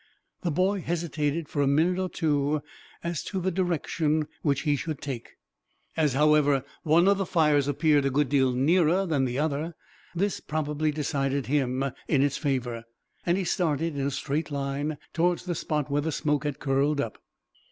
[0.41, 2.63] The boy hesitated, for a minute or two,
[3.03, 5.35] as to the direction which he should take.
[5.95, 9.75] As, however, one of the fires appeared a good deal nearer than the other,
[10.15, 12.83] this probably decided him in its favor;
[13.27, 16.99] and he started, in a straight line, towards the spot where the smoke had curled
[16.99, 17.19] up.